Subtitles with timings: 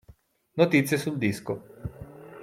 [0.57, 1.61] Notizie sul disco